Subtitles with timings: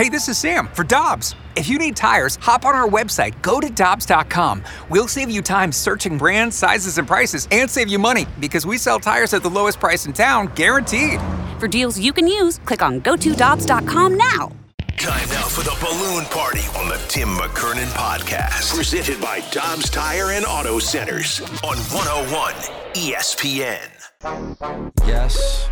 [0.00, 1.34] Hey, this is Sam for Dobbs.
[1.56, 4.64] If you need tires, hop on our website, go to Dobbs.com.
[4.88, 8.78] We'll save you time searching brands, sizes, and prices, and save you money because we
[8.78, 11.20] sell tires at the lowest price in town, guaranteed.
[11.58, 14.52] For deals you can use, click on GoToDobbs.com now.
[14.96, 18.74] Time now for the balloon party on the Tim McKernan podcast.
[18.74, 22.54] Presented by Dobbs Tire and Auto Centers on 101
[22.94, 23.99] ESPN.
[25.06, 25.66] Yes.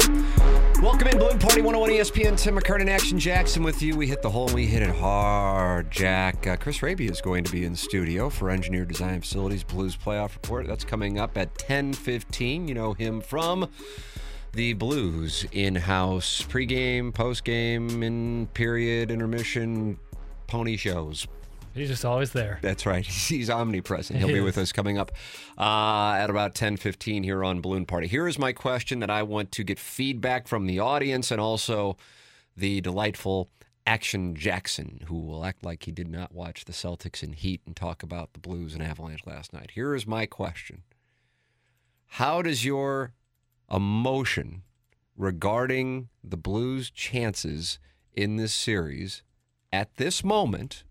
[0.81, 2.39] Welcome in, Balloon Party 101 ESPN.
[2.39, 3.95] Tim McKernan, Action Jackson with you.
[3.95, 6.47] We hit the hole and we hit it hard, Jack.
[6.47, 9.99] Uh, Chris Hrabe is going to be in the studio for Engineer Design Facilities Blues
[9.99, 10.67] Playoff Report.
[10.67, 12.69] That's coming up at 10:15.
[12.69, 13.69] You know him from
[14.53, 19.99] the Blues in-house pregame, postgame, in period, intermission,
[20.47, 21.27] pony shows.
[21.75, 22.59] He's just always there.
[22.63, 23.07] That's right.
[23.07, 24.19] He's omnipresent.
[24.19, 25.13] He'll He be with us coming up
[25.57, 28.07] uh, at about 10:15 here on Balloon Party.
[28.07, 31.97] Here is my question that I want to get feedback from the audience and also
[32.57, 33.51] the delightful
[33.87, 37.75] Action Jackson, who will act like he did not watch the Celtics and Heat and
[37.75, 39.71] talk about the Blues and Avalanche last night.
[39.75, 40.83] Here is my question.
[42.13, 43.13] How does your
[43.71, 44.63] emotion
[45.17, 47.79] regarding the Blues' chances
[48.13, 49.23] in this series
[49.73, 50.85] at this moment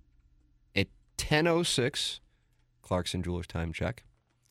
[1.18, 2.20] 10:06
[2.82, 4.04] Clarkson Jewelers time check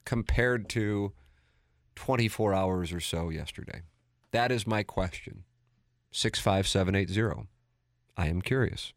[0.05, 1.13] compared to
[1.95, 3.83] 24 hours or so yesterday?
[4.33, 5.45] That is my question.
[6.13, 7.49] 65780.
[8.17, 8.93] I am curious.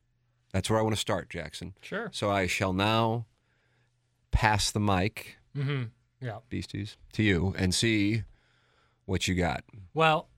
[0.52, 1.74] That's where I want to start, Jackson.
[1.82, 2.10] Sure.
[2.14, 3.26] So I shall now
[4.32, 5.84] pass the mic, Mm-hmm.
[6.22, 6.40] Yeah.
[6.50, 8.24] beasties, to you and see
[9.06, 9.64] what you got.
[9.94, 10.30] Well,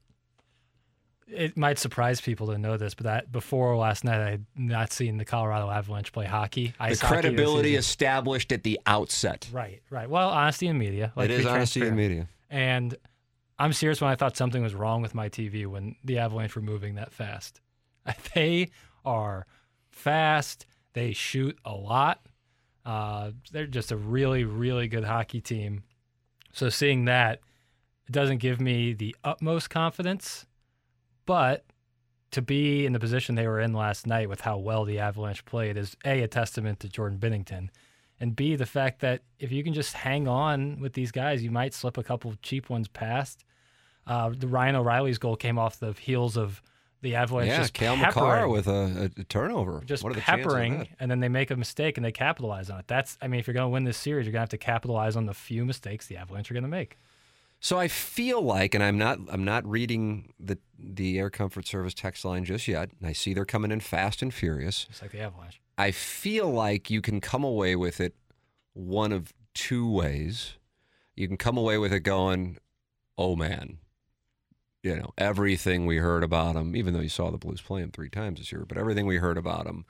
[1.27, 4.91] it might surprise people to know this, but that before last night, I had not
[4.91, 6.67] seen the Colorado Avalanche play hockey.
[6.77, 7.79] The ice hockey this credibility season.
[7.79, 9.47] established at the outset.
[9.51, 10.09] Right, right.
[10.09, 11.13] Well, honesty in media.
[11.15, 12.27] Like it to is be honesty in media.
[12.49, 12.95] And
[13.57, 16.61] I'm serious when I thought something was wrong with my TV when the Avalanche were
[16.61, 17.61] moving that fast.
[18.33, 18.69] They
[19.05, 19.45] are
[19.89, 20.65] fast.
[20.93, 22.25] They shoot a lot.
[22.85, 25.83] Uh, they're just a really, really good hockey team.
[26.51, 27.39] So seeing that,
[28.07, 30.45] it doesn't give me the utmost confidence,
[31.25, 31.65] but
[32.31, 35.43] to be in the position they were in last night with how well the Avalanche
[35.45, 37.69] played is a a testament to Jordan Binnington,
[38.19, 41.51] and b the fact that if you can just hang on with these guys, you
[41.51, 43.43] might slip a couple cheap ones past.
[44.07, 46.61] Uh, the Ryan O'Reilly's goal came off the heels of
[47.01, 49.81] the Avalanche yeah, just Cale Makar with a, a turnover.
[49.85, 52.11] just what are the chances of peppering, and then they make a mistake and they
[52.11, 52.87] capitalize on it.
[52.87, 54.57] That's, I mean, if you're going to win this series, you're going to have to
[54.57, 56.97] capitalize on the few mistakes the Avalanche are going to make.
[57.63, 61.93] So I feel like, and I'm not, I'm not reading the the Air Comfort Service
[61.93, 62.89] text line just yet.
[62.99, 64.85] And I see they're coming in fast and furious.
[64.85, 65.61] Just like the Avalanche.
[65.77, 68.15] I feel like you can come away with it
[68.73, 70.55] one of two ways.
[71.15, 72.57] You can come away with it going,
[73.15, 73.77] "Oh man,
[74.81, 77.91] you know everything we heard about him." Even though you saw the Blues play him
[77.91, 79.85] three times this year, but everything we heard about him,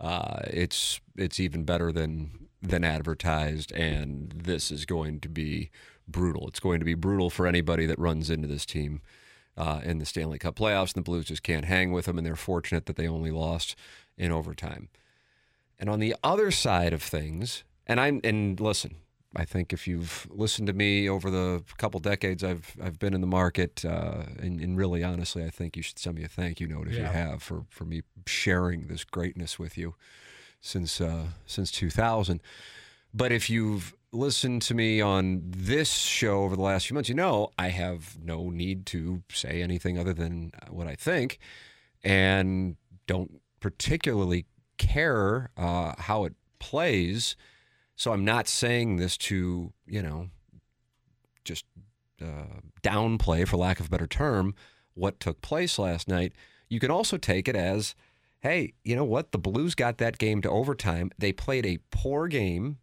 [0.00, 5.70] uh, it's it's even better than than advertised, and this is going to be
[6.08, 6.48] brutal.
[6.48, 9.00] It's going to be brutal for anybody that runs into this team
[9.56, 12.26] uh, in the Stanley Cup playoffs, and the Blues just can't hang with them, and
[12.26, 13.74] they're fortunate that they only lost
[14.16, 14.88] in overtime.
[15.78, 18.96] And on the other side of things, and I'm and listen,
[19.34, 23.20] I think if you've listened to me over the couple decades I've I've been in
[23.20, 26.60] the market, uh, and, and really honestly, I think you should send me a thank
[26.60, 29.94] you note if you have for for me sharing this greatness with you
[30.60, 32.40] since uh, since 2000.
[33.12, 37.14] But if you've listened to me on this show over the last few months, you
[37.14, 41.38] know I have no need to say anything other than what I think,
[42.02, 44.46] and don't particularly
[44.78, 47.36] care uh, how it plays.
[47.94, 50.28] So I'm not saying this to you know
[51.44, 51.64] just
[52.20, 54.54] uh, downplay, for lack of a better term,
[54.94, 56.32] what took place last night.
[56.68, 57.94] You can also take it as,
[58.40, 59.32] hey, you know what?
[59.32, 61.10] The Blues got that game to overtime.
[61.18, 62.78] They played a poor game,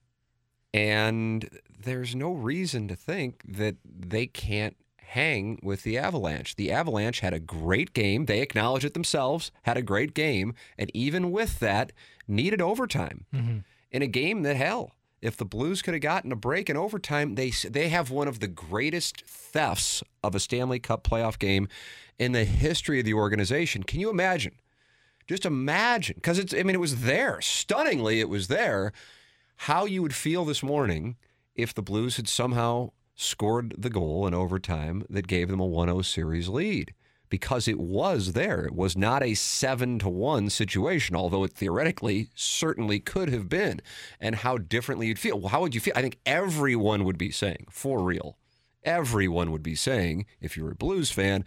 [0.73, 1.49] and
[1.83, 6.55] there's no reason to think that they can't hang with the Avalanche.
[6.55, 8.25] The Avalanche had a great game.
[8.25, 11.91] They acknowledge it themselves, had a great game, and even with that,
[12.27, 13.59] needed overtime mm-hmm.
[13.91, 14.93] in a game that hell.
[15.21, 18.39] If the Blues could have gotten a break in overtime, they they have one of
[18.39, 21.69] the greatest thefts of a Stanley Cup playoff game
[22.19, 23.83] in the history of the organization.
[23.83, 24.55] Can you imagine?
[25.27, 26.53] Just imagine, because it's.
[26.53, 27.39] I mean, it was there.
[27.39, 28.91] Stunningly, it was there.
[29.55, 31.15] How you would feel this morning
[31.55, 36.03] if the Blues had somehow scored the goal in overtime that gave them a 1-0
[36.03, 36.93] series lead
[37.29, 38.65] because it was there.
[38.65, 43.81] It was not a 7 to 1 situation, although it theoretically certainly could have been.
[44.19, 45.39] And how differently you'd feel.
[45.39, 45.93] Well, how would you feel?
[45.95, 48.37] I think everyone would be saying, for real,
[48.83, 51.45] everyone would be saying, if you're a Blues fan,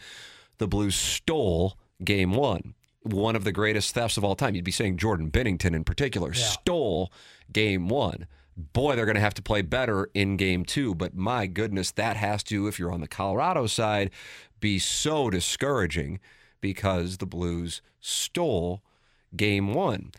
[0.58, 2.74] the Blues stole game one.
[3.12, 4.54] One of the greatest thefts of all time.
[4.54, 6.42] You'd be saying Jordan Binnington in particular Yeah.
[6.42, 7.12] stole
[7.52, 8.26] game one.
[8.56, 10.94] Boy, they're going to have to play better in game two.
[10.94, 14.10] But my goodness, that has to, if you're on the Colorado side,
[14.60, 16.20] be so discouraging
[16.60, 18.82] because the Blues stole
[19.36, 20.10] game one.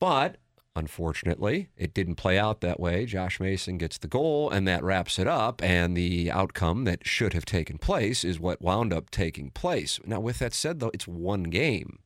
[0.00, 0.36] But
[0.76, 3.06] unfortunately, it didn't play out that way.
[3.06, 5.62] Josh Manson gets the goal, and that wraps it up.
[5.62, 9.98] And the outcome that should have taken place is what wound up taking place.
[10.04, 11.98] Now, with that said, though, it's one game.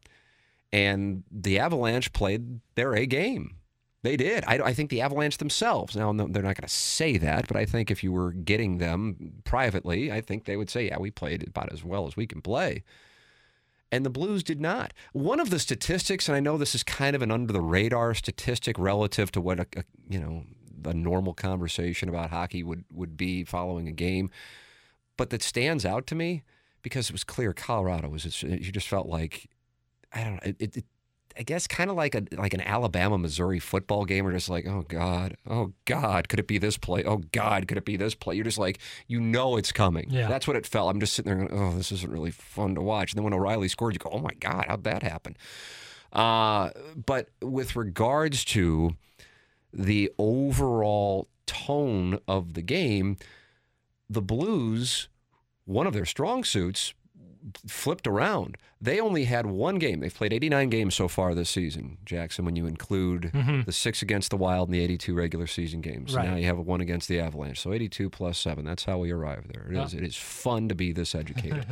[0.72, 3.56] And the Avalanche played their A game.
[4.02, 4.44] They did.
[4.46, 7.58] I, I think the Avalanche themselves, now no, they're not going to say that, but
[7.58, 11.10] I think if you were getting them privately, I think they would say, yeah, we
[11.10, 12.82] played about as well as we can play
[13.92, 14.92] and the Blues did not.
[15.12, 18.14] One of the statistics, and I know this is kind of an under the radar
[18.14, 20.44] statistic relative to what a, a you know
[20.84, 24.30] a normal conversation about hockey would would be following a game,
[25.16, 26.42] but that stands out to me
[26.82, 29.48] because it was clear Colorado was you just felt like
[30.12, 30.84] I don't know it, it
[31.38, 34.66] I guess kind of like a like an Alabama Missouri football game, or just like,
[34.66, 37.04] oh God, oh God, could it be this play?
[37.04, 38.34] Oh God, could it be this play?
[38.34, 40.08] You're just like, you know, it's coming.
[40.10, 40.28] Yeah.
[40.28, 40.90] That's what it felt.
[40.90, 43.12] I'm just sitting there going, oh, this isn't really fun to watch.
[43.12, 45.36] And then when O'Reilly scored, you go, oh my God, how'd that happen?
[46.12, 46.70] Uh,
[47.06, 48.96] but with regards to
[49.72, 53.16] the overall tone of the game,
[54.08, 55.08] the Blues,
[55.64, 56.94] one of their strong suits,
[57.66, 58.56] flipped around.
[58.80, 60.00] They only had one game.
[60.00, 63.30] They've played 89 games so far this season, Jackson, when you include
[63.66, 66.14] the six against the Wild and the 82 regular season games.
[66.14, 66.28] Right.
[66.28, 67.60] Now you have a one against the Avalanche.
[67.60, 68.64] So 82 plus seven.
[68.64, 69.70] That's how we arrive there.
[69.70, 69.94] It is.
[69.94, 71.66] It is fun to be this educated.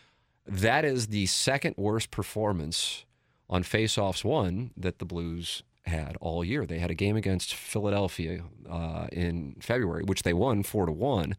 [0.46, 3.04] that is the second worst performance
[3.48, 6.66] on faceoffs one that the Blues had all year.
[6.66, 11.36] They had a game against Philadelphia uh, in February, which they won four to one,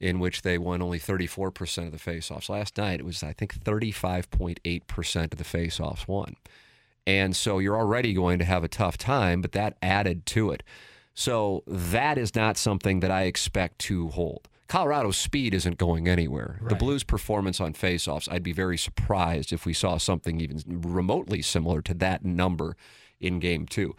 [0.00, 2.48] in which they won only 34% of the faceoffs.
[2.48, 6.36] Last night it was, I think, 35.8% of the faceoffs won.
[7.06, 10.62] And so you're already going to have a tough time, but that added to it.
[11.14, 14.48] So that is not something that I expect to hold.
[14.68, 16.58] Colorado's speed isn't going anywhere.
[16.68, 21.40] The Blues' performance on faceoffs, I'd be very surprised if we saw something even remotely
[21.40, 22.76] similar to that number
[23.20, 23.94] in game two.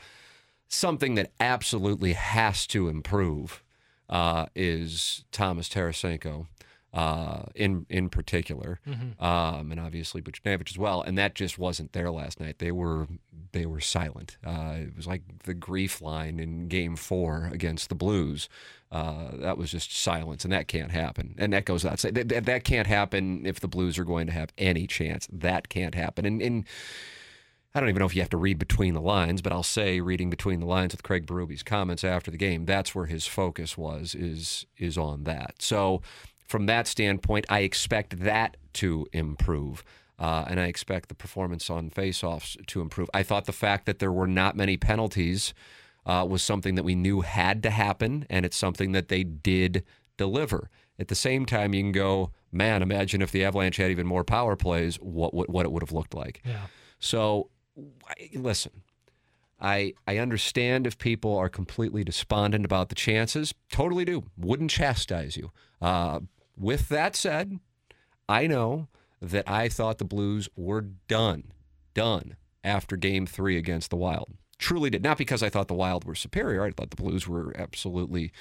[0.68, 3.64] Something that absolutely has to improve
[4.10, 6.48] uh, is Thomas Tarasenko.
[6.94, 8.80] Uh, in in particular,
[9.20, 12.58] um, and obviously Buchnevich as well, and that just wasn't there last night.
[12.58, 13.08] They were
[13.52, 14.38] they were silent.
[14.44, 18.50] Uh, it was like the grief line in Game Four against the Blues.
[18.92, 21.36] Uh, that was just silence, and that can't happen.
[21.38, 22.00] And that goes out.
[22.00, 25.28] That, that, that can't happen if the Blues are going to have any chance.
[25.32, 26.26] That can't happen.
[26.26, 26.66] And, and
[27.76, 30.00] I don't even know if you have to read between the lines, but I'll say
[30.02, 33.78] reading between the lines with Craig Berube's comments after the game, that's where his focus
[33.78, 35.62] was is is on that.
[35.62, 36.02] So
[36.48, 39.84] from that standpoint, I expect that to improve.
[40.20, 43.08] Uh, and I expect the performance on faceoffs to improve.
[43.14, 45.54] I thought the fact that there were not many penalties
[46.08, 49.84] uh, was something that we knew had to happen, and it's something that they did
[50.18, 50.72] deliver.
[50.98, 54.24] At the same time, you can go, man, imagine if the Avalanche had even more
[54.24, 56.42] power plays, what what, what it would have looked like.
[56.44, 56.68] Yeah.
[57.00, 57.52] So,
[58.34, 58.84] listen,
[59.60, 63.54] I I understand if people are completely despondent about the chances.
[63.72, 64.26] Totally do.
[64.38, 65.52] Wouldn't chastise you.
[65.82, 66.22] Uh,
[66.58, 67.60] with that said,
[68.28, 68.88] I know
[69.22, 71.52] that I thought the Blues were done,
[71.94, 74.30] done after Game Three against the Wild.
[74.60, 76.64] Truly did not because I thought the Wild were superior.
[76.64, 78.32] I thought the Blues were absolutely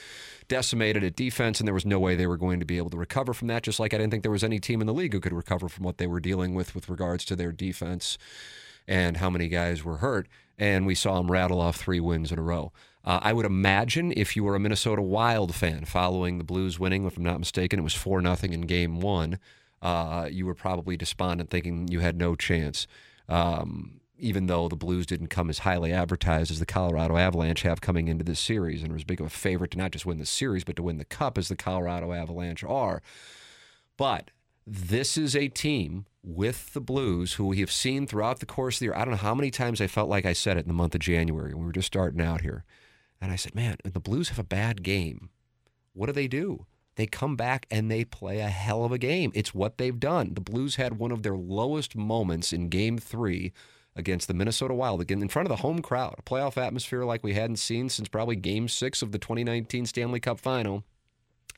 [0.49, 2.97] decimated at defense, and there was no way they were going to be able to
[2.97, 3.63] recover from that.
[3.63, 5.69] Just like I didn't think there was any team in the league who could recover
[5.69, 8.17] from what they were dealing with with regards to their defense
[8.87, 10.29] and how many guys were hurt.
[10.59, 12.73] And we saw them rattle off three wins in a row.
[13.05, 17.05] Uh, I would imagine if you were a Minnesota Wild fan following the Blues winning,
[17.05, 19.39] if I'm not mistaken, it was 4 nothing in game one,
[19.83, 22.87] uh, you were probably despondent thinking you had no chance.
[23.29, 27.81] Um, even though the Blues didn't come as highly advertised as the Colorado Avalanche have
[27.81, 30.19] coming into this series and were as big of a favorite to not just win
[30.19, 33.03] the series, but to win the cup as the Colorado Avalanche are.
[33.97, 34.31] But
[34.67, 38.79] this is a team with the Blues who we have seen throughout the course of
[38.81, 38.95] the year.
[38.95, 40.95] I don't know how many times I felt like I said it in the month
[40.95, 42.65] of January we were just starting out here.
[43.21, 45.31] And I said, man, the Blues have a bad game.
[45.93, 46.67] What do they do?
[46.97, 49.31] They come back and they play a hell of a game.
[49.35, 50.35] It's what they've done.
[50.35, 53.53] The Blues had one of their lowest moments in game three
[53.95, 57.23] against the Minnesota Wild, again in front of the home crowd, a playoff atmosphere like
[57.23, 60.85] we hadn't seen since probably game six of the 2019 Stanley Cup final.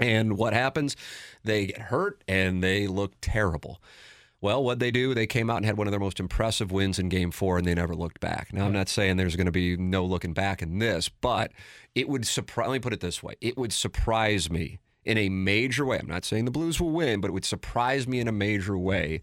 [0.00, 0.96] And what happens?
[1.44, 3.80] They get hurt and they look terrible.
[4.40, 7.00] Well, what they do, they came out and had one of their most impressive wins
[7.00, 8.52] in game four, and they never looked back.
[8.52, 11.50] Now, I'm not saying there's going to be no looking back in this, but
[11.96, 15.28] it would surprise, let me put it this way it would surprise me in a
[15.28, 15.98] major way.
[15.98, 18.78] I'm not saying the Blues will win, but it would surprise me in a major
[18.78, 19.22] way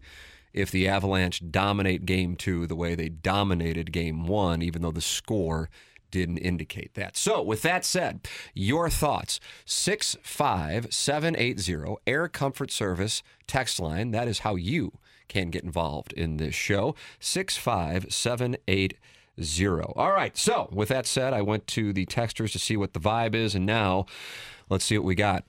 [0.54, 5.02] if the Avalanche dominate game two the way they dominated game one, even though the
[5.02, 5.70] score
[6.12, 7.16] didn't indicate that.
[7.18, 14.12] So, with that said, your thoughts 65780 Air Comfort Service text line.
[14.12, 16.96] That is how you can get involved in this show.
[17.20, 18.98] 65780.
[19.96, 20.38] All right.
[20.38, 23.56] So, with that said, I went to the texters to see what the vibe is,
[23.56, 24.06] and now
[24.70, 25.44] let's see what we got.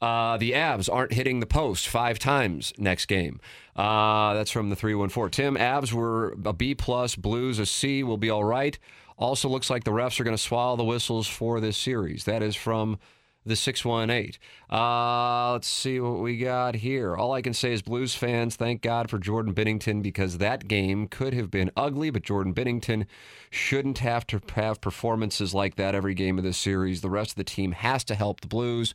[0.00, 3.40] Uh, the Avs aren't hitting the post five times next game.
[3.74, 5.30] Uh, that's from the 314.
[5.30, 8.78] Tim, Avs were a B plus, Blues a C, will be all right.
[9.18, 12.24] Also looks like the refs are going to swallow the whistles for this series.
[12.24, 12.98] That is from
[13.46, 14.32] the 618.
[14.70, 17.16] Uh, let's see what we got here.
[17.16, 21.06] All I can say is Blues fans, thank God for Jordan Binnington because that game
[21.06, 23.06] could have been ugly, but Jordan Binnington
[23.48, 27.00] shouldn't have to have performances like that every game of this series.
[27.00, 28.94] The rest of the team has to help the Blues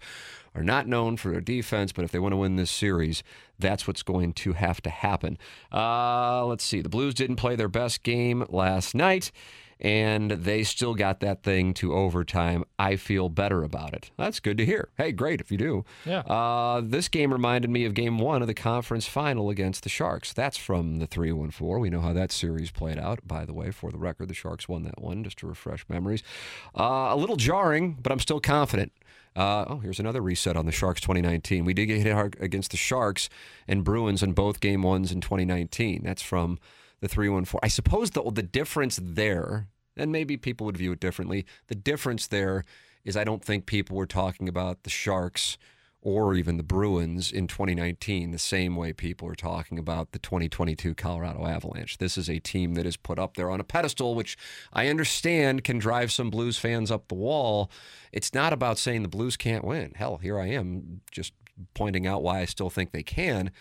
[0.54, 3.24] are not known for their defense, but if they want to win this series,
[3.58, 5.38] that's what's going to have to happen.
[5.72, 6.82] Uh, let's see.
[6.82, 9.32] The Blues didn't play their best game last night
[9.82, 12.64] and they still got that thing to overtime.
[12.78, 14.12] I feel better about it.
[14.16, 14.90] That's good to hear.
[14.96, 15.86] Hey, great if you do.
[16.06, 16.20] Yeah.
[16.20, 20.34] Uh, this game reminded me of game one of the conference final against the Sharks.
[20.34, 21.80] That's from the 314.
[21.82, 23.28] We know how that series played out.
[23.28, 26.22] By the way, for the record, the Sharks won that one, just to refresh memories.
[26.78, 28.92] Uh, a little jarring, but I'm still confident.
[29.36, 31.66] Uh, oh, here's another reset on the Sharks 2019.
[31.66, 33.30] We did get hit hard against the Sharks
[33.68, 36.02] and Bruins in both game ones in 2019.
[36.04, 36.60] That's from
[37.02, 37.60] the 314.
[37.64, 39.68] I suppose the the difference there,
[39.98, 41.46] and maybe people would view it differently.
[41.68, 42.64] The difference there
[43.04, 45.58] is I don't think people were talking about the Sharks
[46.04, 50.96] or even the Bruins in 2019 the same way people are talking about the 2022
[50.96, 52.00] Colorado Avalanche.
[52.00, 54.36] This is a team that is put up there on a pedestal, which
[54.74, 57.70] I understand can drive some Blues fans up the wall.
[58.12, 59.94] It's not about saying the Blues can't win.
[59.96, 61.34] Hell, here I am just
[61.76, 63.52] pointing out why I still think they can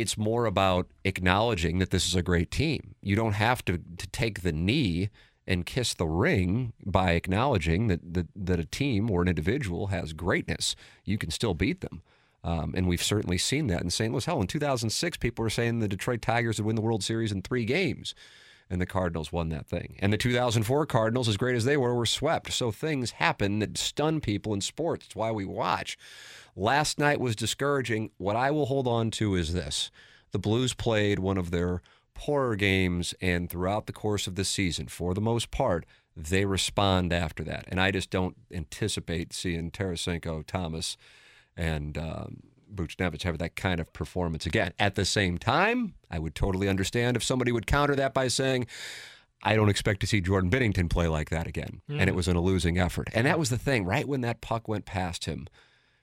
[0.00, 2.94] it's more about acknowledging that this is a great team.
[3.02, 5.10] You don't have to, to take the knee
[5.46, 10.12] and kiss the ring by acknowledging that, that, that a team or an individual has
[10.12, 10.76] greatness.
[11.04, 12.02] You can still beat them.
[12.42, 14.12] Um, and we've certainly seen that in St.
[14.12, 14.24] Louis.
[14.24, 17.42] Hell, in 2006, people were saying the Detroit Tigers would win the World Series in
[17.42, 18.14] three games,
[18.70, 19.96] and the Cardinals won that thing.
[19.98, 22.52] And the 2004 Cardinals, as great as they were, were swept.
[22.52, 25.06] So things happen that stun people in sports.
[25.06, 25.98] It's why we watch.
[26.60, 28.10] Last night was discouraging.
[28.18, 29.90] What I will hold on to is this
[30.30, 31.80] the Blues played one of their
[32.12, 37.14] poorer games, and throughout the course of the season, for the most part, they respond
[37.14, 37.64] after that.
[37.68, 40.98] And I just don't anticipate seeing Tarasenko, Thomas,
[41.56, 42.42] and um,
[42.74, 44.74] Buchnevich have that kind of performance again.
[44.78, 48.66] At the same time, I would totally understand if somebody would counter that by saying,
[49.42, 51.80] I don't expect to see Jordan Binnington play like that again.
[51.88, 52.00] Mm.
[52.00, 53.08] And it was in a losing effort.
[53.14, 55.48] And that was the thing, right when that puck went past him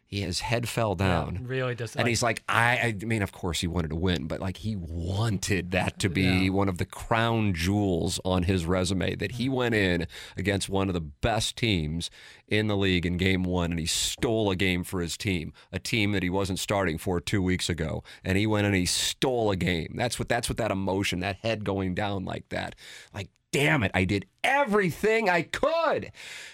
[0.07, 1.39] he, his head fell down.
[1.41, 1.95] Yeah, really does.
[1.95, 4.57] And like, he's like, I, I mean, of course he wanted to win, but like
[4.57, 6.49] he wanted that to be yeah.
[6.49, 10.93] one of the crown jewels on his resume that he went in against one of
[10.93, 12.09] the best teams
[12.47, 15.79] in the league in game one and he stole a game for his team, a
[15.79, 18.01] team that he wasn't starting for two weeks ago.
[18.23, 19.93] And he went and he stole a game.
[19.97, 22.75] That's what, that's what that emotion, that head going down like that.
[23.13, 26.11] Like, damn it, I did everything I could.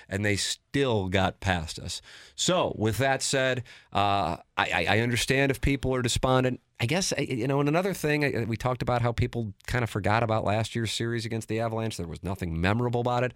[0.08, 2.02] And they still got past us.
[2.36, 6.60] So, with that said, uh, I, I, understand if people are despondent.
[6.80, 10.22] I guess, you know, and another thing, we talked about how people kind of forgot
[10.22, 11.98] about last year's series against the Avalanche.
[11.98, 13.34] There was nothing memorable about it.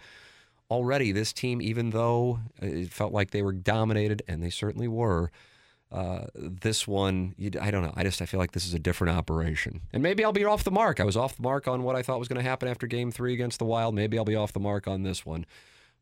[0.69, 5.31] Already, this team, even though it felt like they were dominated, and they certainly were,
[5.91, 7.93] uh, this one, I don't know.
[7.95, 10.63] I just I feel like this is a different operation, and maybe I'll be off
[10.63, 10.99] the mark.
[10.99, 13.11] I was off the mark on what I thought was going to happen after Game
[13.11, 13.95] Three against the Wild.
[13.95, 15.45] Maybe I'll be off the mark on this one,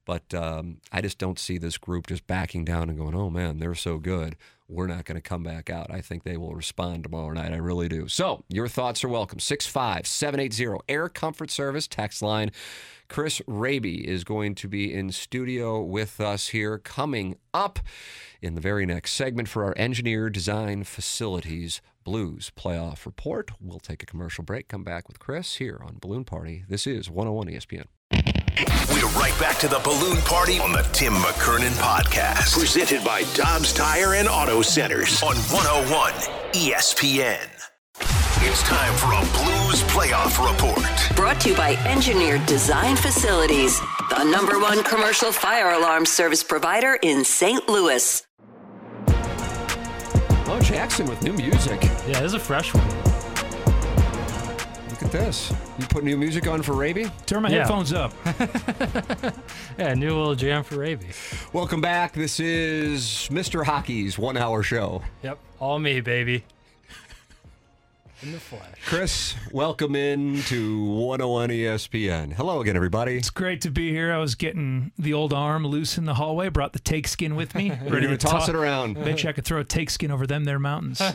[0.06, 3.60] but um, I just don't see this group just backing down and going, "Oh man,
[3.60, 4.36] they're so good.
[4.68, 7.52] We're not going to come back out." I think they will respond tomorrow night.
[7.52, 8.08] I really do.
[8.08, 9.40] So your thoughts are welcome.
[9.40, 12.52] Six five seven eight zero Air Comfort Service text line.
[13.08, 17.80] Chris Hrabe is going to be in studio with us here coming up
[18.42, 23.52] in the very next segment for our engineer design facilities blues playoff report.
[23.60, 26.64] We'll take a commercial break, come back with Chris here on Balloon Party.
[26.70, 27.86] This is 101 ESPN.
[28.58, 33.74] We're right back to the balloon party on the Tim McKernan podcast, presented by Dobbs
[33.74, 36.14] Tire and Auto Centers on 101
[36.54, 37.50] ESPN.
[38.48, 41.18] It's time for a Blues playoff report.
[41.18, 46.98] Brought to you by Engineered Design Facilities, the number one commercial fire alarm service provider
[47.02, 47.68] in St.
[47.68, 48.26] Louis.
[50.48, 51.84] Oh, Jackson with new music.
[51.84, 53.05] Yeah, this is a fresh one.
[55.16, 55.54] Look at this.
[55.80, 57.10] You put new music on for Hrabe?
[57.26, 57.60] Turn my yeah.
[57.60, 58.12] headphones up.
[59.78, 61.06] yeah, new little jam for Hrabe.
[61.54, 62.12] Welcome back.
[62.12, 63.64] This is Mr.
[63.64, 65.02] Hockey's one hour show.
[65.24, 66.44] Yep, all me, baby.
[68.26, 68.64] In the flesh.
[68.88, 72.34] Chris, welcome in to 101 ESPN.
[72.34, 73.18] Hello again, everybody.
[73.18, 74.12] It's great to be here.
[74.12, 76.50] I was getting the old arm loose in the hallway.
[76.50, 77.68] Brought the take skin with me.
[77.88, 78.96] You're to toss to- it around.
[79.06, 81.02] Bet you I could throw a take skin over them there mountains.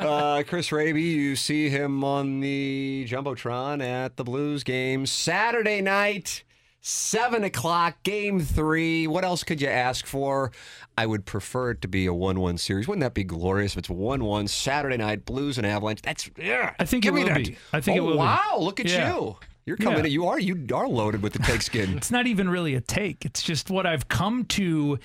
[0.00, 6.42] Uh, Chris Hrabe, you see him on the Jumbotron at the Blues game Saturday night,
[6.80, 9.06] 7 o'clock, game three.
[9.06, 10.50] What else could you ask for?
[10.96, 12.88] I would prefer it to be a 1 1 series.
[12.88, 16.00] Wouldn't that be glorious if it's 1 1 Saturday night, Blues and Avalanche?
[16.02, 16.74] That's, yeah.
[16.78, 17.36] I think Give it will that.
[17.46, 17.56] be.
[17.72, 18.18] I think oh, it will be.
[18.18, 19.14] Wow, look at Yeah.
[19.14, 19.36] you.
[19.66, 20.04] You're coming Yeah.
[20.06, 20.10] in.
[20.12, 21.90] You are you are loaded with the take skin.
[21.98, 23.24] it's not even really a take.
[23.26, 24.98] It's just what I've come to.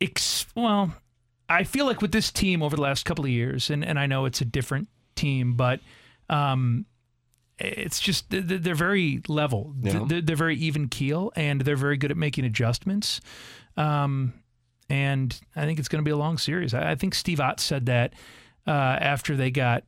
[0.00, 0.94] Ex- well,
[1.48, 4.06] I feel like with this team over the last couple of years, and, and I
[4.06, 5.80] know it's a different team, but
[6.30, 6.86] um,
[7.58, 9.74] it's just th- th- they're very level.
[9.82, 10.04] Yeah.
[10.06, 13.20] They're, very even keel, and they're very good at making adjustments.
[13.76, 14.32] Um,
[14.90, 16.72] and I think it's going to be a long series.
[16.74, 18.14] I, think Steve Ott said that
[18.66, 19.84] uh, after they got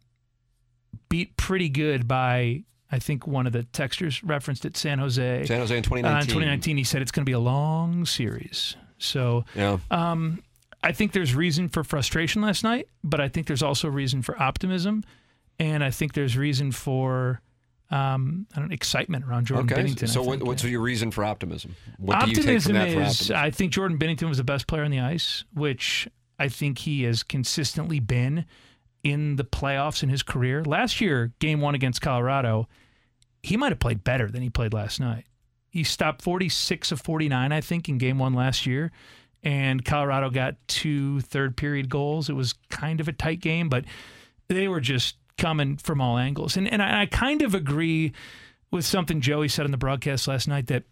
[1.08, 2.64] beat pretty good by.
[2.92, 5.46] I think one of the texters referenced at San Jose.
[5.46, 6.20] San Jose in Uh, 2019.
[6.22, 8.74] in 2019, he said it's going to be a long series.
[8.98, 9.78] So Yeah.
[9.92, 10.42] um,
[10.82, 14.40] I think there's reason for frustration last night, but I think there's also reason for
[14.42, 15.04] optimism,
[15.60, 17.40] and I think there's reason for
[17.90, 19.82] um, I don't know, excitement around Jordan Okay.
[19.82, 20.08] Binnington.
[20.08, 20.44] So, think.
[20.44, 21.74] what's your reason for optimism?
[21.98, 23.36] What do you take optimism from that for is optimism?
[23.36, 27.02] I think Jordan Binnington was the best player on the ice, which I think he
[27.04, 28.44] has consistently been
[29.02, 30.62] in the playoffs in his career.
[30.64, 32.68] Last year, game one against Colorado,
[33.42, 35.24] he might have played better than he played last night.
[35.68, 38.92] He stopped 46 of 49, I think, in game one last year.
[39.42, 42.28] And Colorado got two third period goals.
[42.28, 43.84] It was kind of a tight game, but
[44.48, 46.56] they were just coming from all angles.
[46.56, 48.12] And and I, I kind of agree
[48.70, 50.84] with something Joey said in the broadcast last night that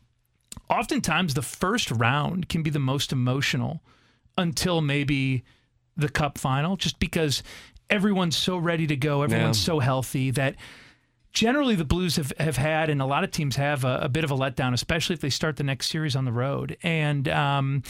[0.69, 3.81] oftentimes the first round can be the most emotional
[4.37, 5.45] until maybe
[5.97, 7.43] the cup final, just because
[7.91, 9.67] everyone's so ready to go, everyone's Yeah.
[9.67, 10.57] so healthy that
[11.33, 14.25] generally the Blues have, have had, and a lot of teams have a, a bit
[14.25, 16.77] of a letdown, especially if they start the next series on the road.
[16.83, 17.83] And, um,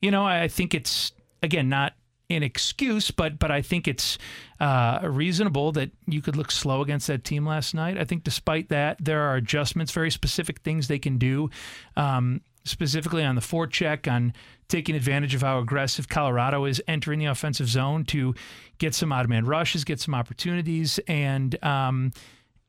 [0.00, 1.94] you know, I think it's, again, not
[2.30, 4.18] an excuse, but but I think it's
[4.60, 7.98] uh, reasonable that you could look slow against that team last night.
[7.98, 11.50] I think despite that, there are adjustments, very specific things they can do,
[11.96, 14.32] um, specifically on the forecheck, on
[14.68, 18.34] taking advantage of how aggressive Colorado is entering the offensive zone to
[18.78, 22.12] get some out of man rushes, get some opportunities, and um,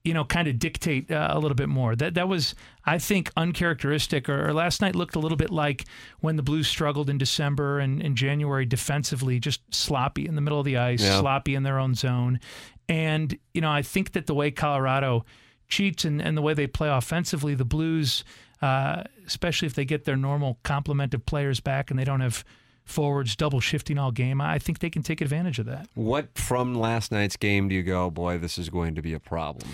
[0.06, 1.96] you know, kind of dictate uh, a little bit more.
[1.96, 4.30] That that was, I think, uncharacteristic.
[4.30, 5.86] Or, or last night looked a little bit like
[6.20, 10.60] when the Blues struggled in December and in January defensively, just sloppy in the middle
[10.60, 11.20] of the ice, Yeah.
[11.20, 12.40] sloppy in their own zone.
[12.88, 15.26] And you know, I think that the way Colorado
[15.68, 18.24] cheats and, and the way they play offensively, the Blues,
[18.62, 22.46] uh, especially if they get their normal complement of players back and they don't have
[22.86, 25.88] forwards double shifting all game, I think they can take advantage of that.
[25.96, 29.20] What from last night's game do you go, boy, this is going to be a
[29.20, 29.70] problem?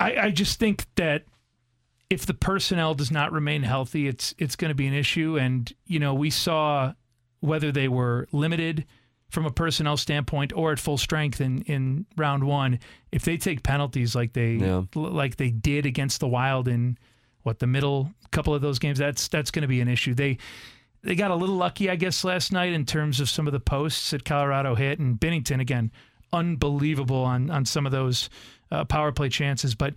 [0.00, 1.24] I, I just think that
[2.10, 5.38] if the personnel does not remain healthy, it's it's going to be an issue.
[5.38, 6.92] And you know, we saw
[7.40, 8.84] whether they were limited
[9.30, 12.78] from a personnel standpoint or at full strength in, in round one.
[13.10, 14.82] If they take penalties like they Yeah.
[14.94, 16.98] like they did against the Wild in
[17.42, 20.14] what the middle couple of those games, that's that's going to be an issue.
[20.14, 20.38] They
[21.04, 23.60] they got a little lucky, I guess, last night in terms of some of the
[23.60, 25.92] posts that Colorado hit and Binnington again,
[26.32, 28.30] unbelievable on on some of those
[28.70, 29.74] uh, power play chances.
[29.74, 29.94] But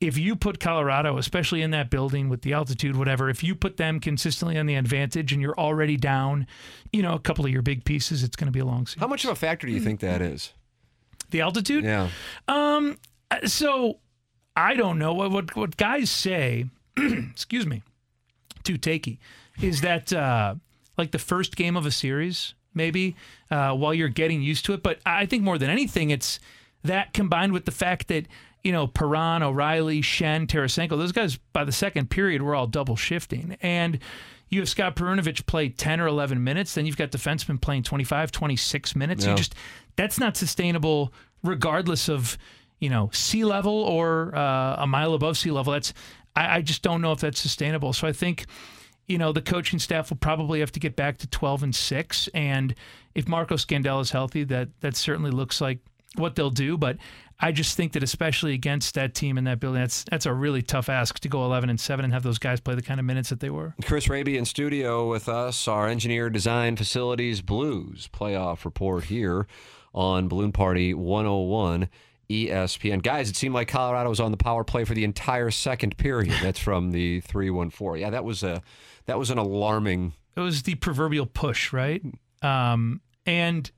[0.00, 3.76] if you put Colorado, especially in that building with the altitude, whatever, if you put
[3.76, 6.46] them consistently on the advantage and you're already down,
[6.90, 9.00] you know, a couple of your big pieces, it's going to be a long season.
[9.00, 10.54] How much of a factor do you think that is?
[11.30, 11.84] The altitude?
[11.84, 12.08] Yeah.
[12.48, 12.96] Um,
[13.44, 13.98] so
[14.56, 16.64] I don't know what what, what guys say.
[16.96, 17.82] excuse me,
[18.70, 19.18] too takey,
[19.60, 20.54] is that uh,
[20.96, 23.16] like the first game of a series, maybe
[23.50, 24.82] uh, while you're getting used to it.
[24.82, 26.38] But I think more than anything, it's
[26.84, 28.26] that combined with the fact that
[28.62, 32.96] you know Perron, O'Reilly, Schenn, Tarasenko, those guys by the second period were all double
[32.96, 33.98] shifting and.
[34.52, 38.32] You have Scott Perunovich play 10 or 11 minutes, then you've got defensemen playing 25,
[38.32, 39.24] 26 minutes.
[39.24, 39.30] Yeah.
[39.30, 39.54] You just
[39.94, 41.12] that's not sustainable
[41.44, 42.36] regardless of
[42.80, 45.92] you know sea level or uh, a mile above sea level that's
[46.36, 47.92] I, I just don't know if that's sustainable.
[47.92, 48.46] So i think
[49.06, 52.28] you know the coaching staff will probably have to get back to 12 and 6
[52.32, 52.74] and
[53.14, 55.80] if marco scandella is healthy that that certainly looks like
[56.16, 56.76] what they'll do.
[56.76, 56.96] But
[57.40, 60.62] i just think that especially against that team in that building that's that's a really
[60.62, 63.06] tough ask to go 11 and 7 and have those guys play the kind of
[63.06, 63.74] minutes that they were.
[63.84, 69.46] Chris Hrabe in studio with us, our engineer, design, facilities, blues playoff report here
[69.94, 71.88] on Balloon Party 101
[72.30, 73.02] ESPN.
[73.02, 76.34] Guys, it seemed like Colorado was on the power play for the entire second period.
[76.42, 78.00] That's from the 314.
[78.00, 78.62] Yeah, that was a
[79.06, 82.02] that was an alarming it was the proverbial push, right?
[82.42, 83.70] Um, and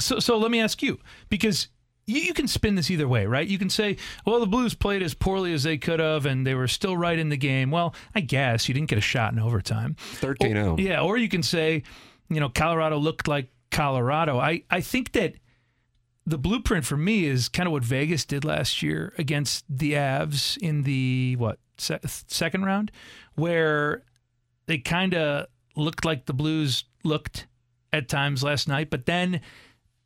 [0.00, 1.68] so, so let me ask you, because
[2.06, 3.46] you, you can spin this either way, right?
[3.46, 6.54] You can say, well, the Blues played as poorly as they could have, and they
[6.54, 7.70] were still right in the game.
[7.70, 9.96] Well, I guess you didn't get a shot in overtime.
[9.98, 10.76] 13 0.
[10.78, 11.82] Yeah, or you can say,
[12.28, 14.38] you know, Colorado looked like Colorado.
[14.38, 15.34] I, I think that
[16.26, 20.56] the blueprint for me is kind of what Vegas did last year against the Avs
[20.58, 22.90] in the what se- second round,
[23.34, 24.02] where
[24.66, 27.46] they kind of looked like the Blues looked
[27.92, 29.40] at times last night, but then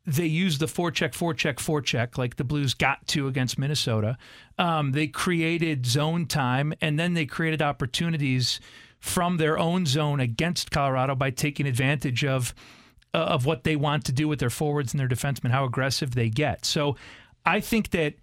[0.05, 4.17] they used the forecheck, forecheck, forecheck like the Blues got to against Minnesota.
[4.57, 8.59] Um, they created zone time, and then they created opportunities
[8.99, 12.53] from their own zone against Colorado by taking advantage of
[13.13, 16.15] uh, of what they want to do with their forwards and their defensemen, how aggressive
[16.15, 16.65] they get.
[16.65, 16.95] So
[17.45, 18.15] I think that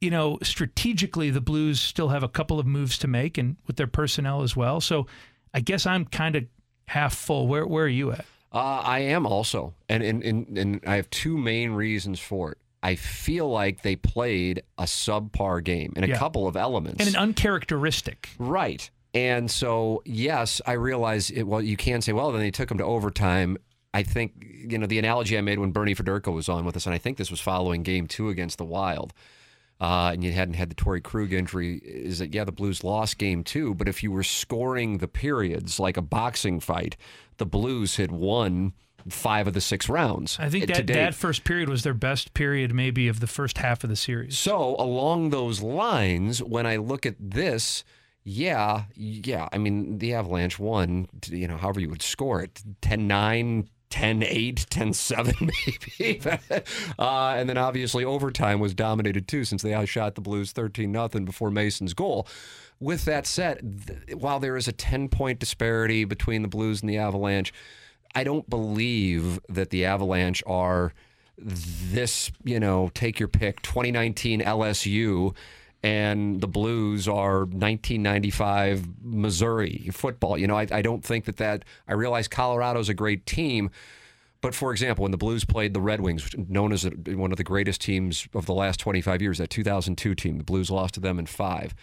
[0.00, 3.76] you know strategically the Blues still have a couple of moves to make, and with
[3.76, 4.80] their personnel as well.
[4.80, 5.06] So
[5.52, 6.44] I guess I'm kind of
[6.86, 7.46] half full.
[7.46, 8.24] Where where are you at?
[8.52, 12.58] Uh, I am also, and, and and and I have two main reasons for it.
[12.84, 16.18] I feel like they played a subpar game in a Yeah.
[16.18, 18.28] couple of elements, And an uncharacteristic.
[18.38, 18.88] right.
[19.14, 21.44] And so, yes, I realize it.
[21.44, 23.56] Well, you can say, well, then they took them to overtime.
[23.94, 26.84] I think you know the analogy I made when Bernie Federko was on with us,
[26.84, 29.14] and I think this was following Game Two against the Wild.
[29.80, 33.18] Uh, and you hadn't had the Torey Krug injury, is that yeah, the Blues lost
[33.18, 36.96] game two, but if you were scoring the periods like a boxing fight,
[37.38, 38.72] the Blues had won
[39.08, 40.38] five of the six rounds.
[40.40, 43.84] I think that that first period was their best period, maybe of the first half
[43.84, 44.38] of the series.
[44.38, 47.84] So along those lines, when I look at this,
[48.22, 52.62] yeah, yeah, I mean the Avalanche won, you know, however you would score it,
[53.94, 55.50] 10-9, 10-8, 10-7
[55.96, 56.20] maybe.
[56.98, 61.24] uh, and then obviously overtime was dominated too since they outshot the Blues 13 nothing
[61.24, 62.26] before Manson's goal.
[62.80, 66.98] With that said, th- while there is a 10-point disparity between the Blues and the
[66.98, 67.52] Avalanche,
[68.14, 70.92] I don't believe that the Avalanche are
[71.38, 75.34] this, you know, take your pick, 2019 LSU
[75.84, 80.38] and the Blues are 1995 Missouri football.
[80.38, 83.70] You know, I, I don't think that that, I realize Colorado's a great team.
[84.40, 87.44] But for example, when the Blues played the Red Wings, known as one of the
[87.44, 91.18] greatest teams of the last 25 years, that 2002 team, the Blues lost to them
[91.18, 91.74] in five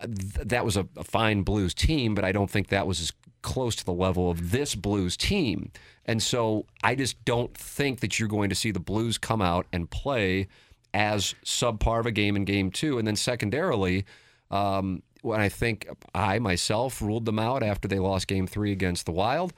[0.00, 3.74] that was a, a fine Blues team, but I don't think that was as close
[3.76, 5.72] to the level of this Blues team.
[6.04, 9.66] And so I just don't think that you're going to see the Blues come out
[9.72, 10.46] and play
[10.94, 12.98] as subpar of a game in game two.
[12.98, 14.04] And then secondarily,
[14.50, 19.06] um, when I think I myself ruled them out after they lost game three against
[19.06, 19.52] the Wild,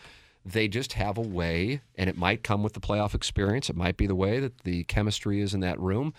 [0.44, 3.68] they just have a way, and it might come with the playoff experience.
[3.68, 6.14] It might be the way that the chemistry is in that room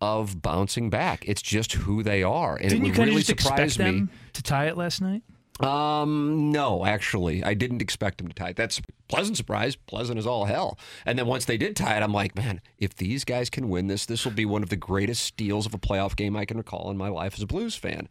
[0.00, 1.26] of bouncing back.
[1.28, 2.56] It's just who they are.
[2.56, 4.08] And Didn't it you would kind of really just expect surprise me.
[4.32, 5.22] to tie it last night?
[5.60, 8.50] Um, no, actually, I didn't expect them to tie.
[8.50, 8.56] it.
[8.56, 10.78] That's pleasant surprise, pleasant as all hell.
[11.06, 13.86] And then once they did tie it, I'm like, man, if these guys can win
[13.86, 16.58] this, this will be one of the greatest steals of a playoff game I can
[16.58, 18.08] recall in my life as a Blues fan.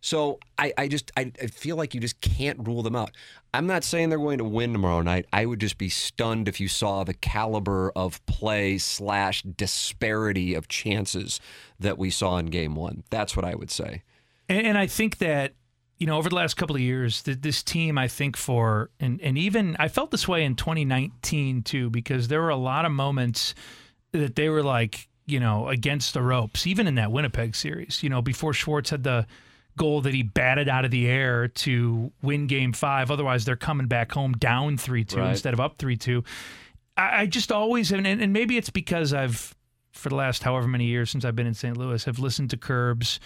[0.00, 3.10] So I, I just I, I feel like you just can't rule them out.
[3.52, 5.26] I'm not saying they're going to win tomorrow night.
[5.32, 10.68] I would just be stunned if you saw the caliber of play slash disparity of
[10.68, 11.40] chances
[11.80, 13.02] that we saw in game one.
[13.10, 14.02] That's what I would say.
[14.48, 15.54] And, and I think that
[15.98, 19.20] you know over the last couple of years, that this team, I think for and
[19.20, 22.92] and even I felt this way in 2019 too, because there were a lot of
[22.92, 23.54] moments
[24.12, 28.02] that they were like you know against the ropes, even in that Winnipeg series.
[28.02, 29.26] You know before Schwartz had the
[29.76, 33.10] goal that he batted out of the air to win game five.
[33.10, 35.30] Otherwise, they're coming back home down 3 2 Right.
[35.32, 36.24] instead of up 3 2.
[36.96, 39.54] I, I just always, and, and maybe it's because I've,
[39.92, 41.76] for the last however many years since I've been in St.
[41.76, 43.20] Louis, have listened to Curbs,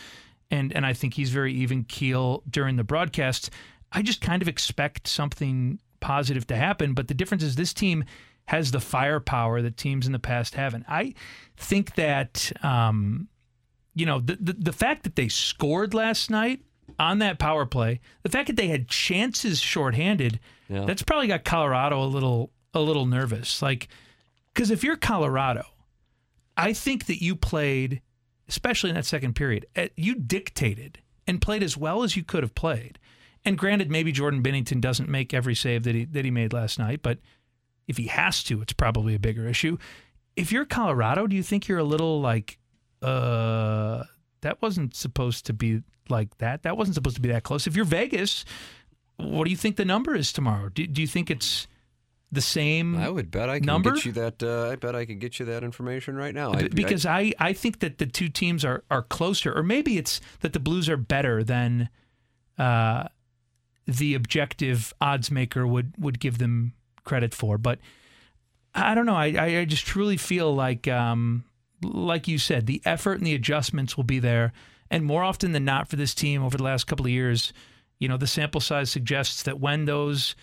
[0.51, 3.51] and, and I think he's very even keel during the broadcasts.
[3.93, 6.95] I just kind of expect something positive to happen.
[6.95, 8.05] But the difference is this team
[8.47, 10.85] has the firepower that teams in the past haven't.
[10.89, 11.15] I
[11.57, 12.53] think that.
[12.65, 13.29] Um,
[13.93, 16.61] you know, the, the the fact that they scored last night
[17.01, 20.85] on that power play, the fact that they had chances shorthanded, Yeah.
[20.85, 23.61] that's probably got Colorado a little a little nervous.
[23.61, 23.89] Like,
[24.55, 25.65] because if you're Colorado,
[26.57, 28.01] I think that you played,
[28.51, 32.43] especially in that second period, eh, you dictated and played as well as you could
[32.43, 32.99] have played.
[33.45, 36.79] And granted, maybe Jordan Binnington doesn't make every save that he that he made last
[36.79, 37.19] night, but
[37.89, 39.79] if he has to, it's probably a bigger issue.
[40.37, 42.59] If you're Colorado, do you think you're a little like,
[43.03, 44.05] uh,
[44.43, 46.63] that wasn't supposed to be like that?
[46.63, 47.67] That wasn't supposed to be that close.
[47.67, 48.45] If you're Vegas,
[49.17, 50.69] what do you think the number is tomorrow?
[50.69, 51.67] Do, do you think it's
[52.33, 52.97] the same?
[52.97, 53.93] I would bet I can number?
[53.93, 54.43] get you that.
[54.43, 56.53] Uh, I bet I can get you that information right now.
[56.53, 60.21] I, because I, I think that the two teams are, are closer, or maybe it's
[60.41, 61.89] that the Blues are better than
[62.59, 63.05] uh,
[63.87, 67.59] the objective odds maker would, would give them credit for.
[67.59, 67.79] But
[68.75, 69.17] I don't know.
[69.17, 71.45] I, I, I just truly feel like um,
[71.83, 74.53] like you said, the effort and the adjustments will be there.
[74.91, 77.53] And more often than not for this team over the last couple of years,
[77.99, 80.35] you know, the sample size suggests that when those,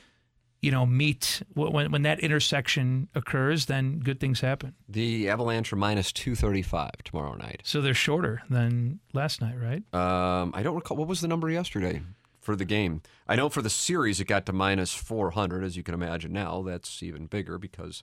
[0.61, 4.73] you know, meet, when, when that intersection occurs, then good things happen.
[4.89, 7.61] The Avalanche are minus 235 tomorrow night.
[7.63, 9.83] So they're shorter than last night, right?
[9.93, 10.97] Um, I don't recall.
[10.97, 12.01] What was the number yesterday
[12.41, 13.01] for the game?
[13.27, 16.63] I know for the series it got to minus 400, as you can imagine now.
[16.63, 18.01] That's even bigger because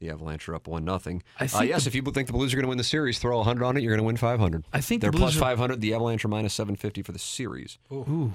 [0.00, 1.22] the Avalanche are up 1 nothing.
[1.38, 3.20] I Uh, yes, the- if you think the Blues are going to win the series,
[3.20, 4.64] throw 100 on it, you're going to win 500.
[4.72, 5.80] I think They're plus Blues are- 500.
[5.80, 7.78] The Avalanche are minus 750 for the series.
[7.92, 8.32] Ooh.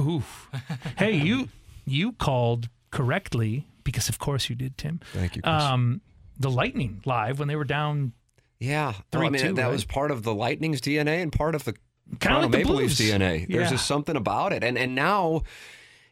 [0.00, 0.22] Ooh.
[0.98, 1.48] hey, you
[1.86, 5.00] you called correctly because of course you did, Tim.
[5.12, 5.42] Thank you.
[5.44, 6.00] Um,
[6.38, 8.12] the Lightning live when they were down
[8.58, 9.72] Yeah, well, I mean 3-2, that right?
[9.72, 11.74] was part of the Lightning's DNA and part of the
[12.20, 13.46] Toronto like the Maple Leafs DNA.
[13.48, 13.70] There's Yeah.
[13.70, 15.42] just something about it, and and now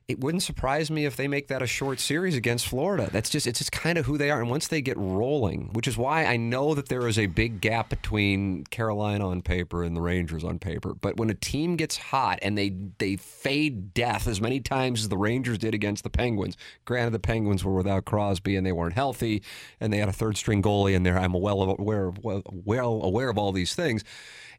[0.06, 3.08] it wouldn't surprise me if they make that a short series against Florida.
[3.10, 5.88] That's just it's just kind of who they are, and once they get rolling, which
[5.88, 9.96] is why I know that there is a big gap between Carolina on paper and
[9.96, 10.92] the Rangers on paper.
[10.92, 15.08] But when a team gets hot and they they fade death as many times as
[15.08, 16.56] the Rangers did against the Penguins.
[16.84, 19.42] Granted, the Penguins were without Crosby and they weren't healthy,
[19.80, 21.18] and they had a third string goalie in there.
[21.18, 24.04] I'm well aware of, well, well aware of all these things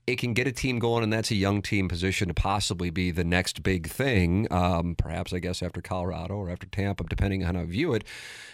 [0.08, 3.10] it can get a team going, and that's a young team position to possibly be
[3.12, 4.48] the next big thing.
[4.52, 8.04] Um, perhaps, I guess, after Colorado or after Tampa, depending on how I view it.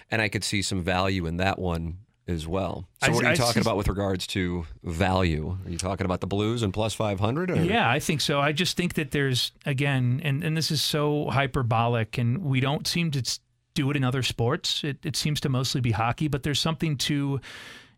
[0.10, 2.88] And I could see some value in that one as well.
[3.04, 5.58] So, I- what are you I talking see- about with regards to value?
[5.66, 7.52] Are you talking about the Blues and plus 500?
[7.52, 7.56] Or?
[7.64, 8.40] Yeah, I think so.
[8.40, 12.88] I just think that there's again, and, and this is so hyperbolic, and we don't
[12.88, 13.40] seem to
[13.74, 14.84] do it in other sports.
[14.84, 17.40] It, it seems to mostly be hockey, but there's something to,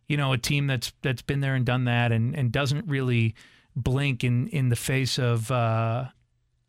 [0.08, 3.36] you know, a team that's that's been there and done that, and and doesn't really
[3.76, 5.52] blink in in the face of.
[5.52, 6.06] Uh,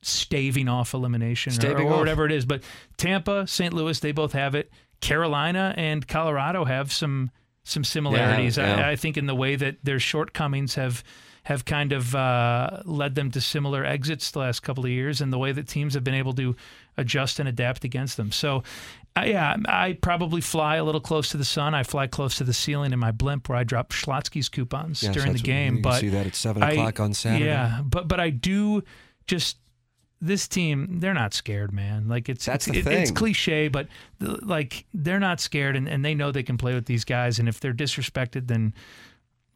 [0.07, 1.99] staving off elimination or, Staving or off.
[2.01, 2.63] whatever it is but
[2.99, 4.71] tampa st louis they both have it
[5.01, 7.31] carolina and colorado have some
[7.63, 8.87] some similarities yeah.
[8.87, 11.03] I, I think in the way that their shortcomings have
[11.45, 15.33] have kind of uh, led them to similar exits the last couple of years, and
[15.33, 16.57] the way that teams have been able to
[16.97, 18.33] adjust and adapt against them.
[18.33, 18.63] So,
[19.17, 21.73] I, yeah, I probably fly a little close to the sun.
[21.75, 25.15] I fly close to the ceiling in my blimp, where I drop Schlotzsky's coupons Yes,
[25.15, 25.81] during the game.
[25.83, 27.45] but see that at 7 I- o'clock on Saturday.
[27.47, 28.83] Yeah, but but I do
[29.27, 29.59] just
[30.21, 33.89] this team they're not scared man like it's That's it's, the it- it's cliche but
[34.21, 37.39] th- like they're not scared and, and they know they can play with these guys
[37.39, 38.73] and if they're disrespected then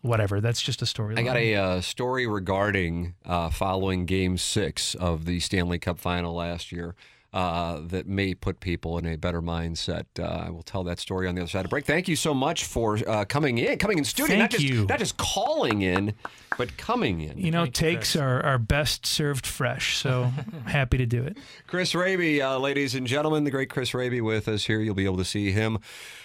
[0.02, 4.94] whatever that's just a story I got a uh, story regarding uh, following Game Six
[4.94, 6.94] of the Stanley Cup Final last year
[7.32, 10.06] uh, that may put people in a better mindset.
[10.18, 11.84] Uh, I will tell that story on the other side of break.
[11.84, 14.86] Thank you so much for uh, coming in, coming in studio, not Thank just you.
[14.86, 16.14] not just calling in,
[16.56, 17.38] but coming in.
[17.38, 20.32] you know takes are, are best served fresh so
[20.66, 21.36] happy to do it
[21.66, 24.80] Chris Hrabe, uh, ladies and gentlemen, the great Chris Hrabe with us here.
[24.80, 25.78] You'll be able to see him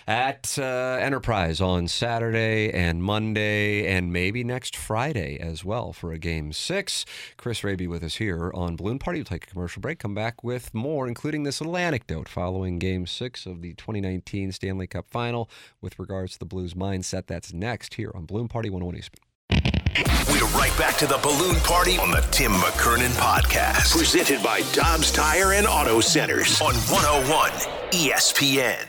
[0.07, 0.61] at uh,
[1.01, 7.05] Enterprise on Saturday and Monday and maybe next Friday as well for a game six.
[7.35, 9.19] Chris Hrabe with us here on Balloon Party.
[9.19, 13.07] We'll take a commercial break, come back with more, including this little anecdote following game
[13.07, 15.49] six of the 2019 Stanley Cup final
[15.81, 17.25] with regards to the Blues mindset.
[17.25, 20.31] That's next here on Balloon Party 101 ESPN.
[20.31, 23.95] We're right back to the balloon party on the Tim McKernan podcast.
[23.97, 27.49] Presented by Dobbs Tire and Auto Centers on 101
[27.91, 28.87] ESPN.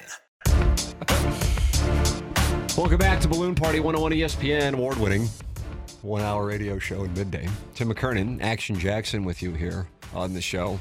[2.77, 5.29] Welcome back to Balloon Party 101 ESPN, award winning
[6.05, 7.49] one oh hour radio show in midday.
[7.75, 10.79] Tim McKernan, Action Jackson with you here on the show.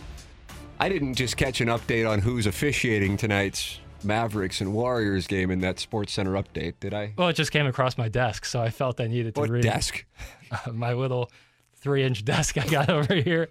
[0.84, 5.62] I didn't just catch an update on who's officiating tonight's Mavericks and Warriors game in
[5.62, 7.14] that Sports Center update, did I?
[7.18, 9.64] Well, it just came across my desk, so I felt I needed to What read
[9.64, 10.04] desk?
[10.52, 11.32] uh, my little
[11.78, 13.48] three-inch desk I got over here.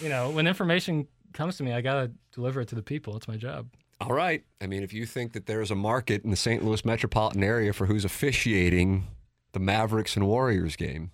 [0.00, 3.16] You know, when information comes to me, I gotta deliver it to the people.
[3.16, 3.66] It's my job.
[4.00, 4.44] All right.
[4.60, 6.64] I mean, if you think that there's a market in the St.
[6.64, 9.08] Louis metropolitan area for who's officiating
[9.50, 11.10] the Mavericks and Warriors game,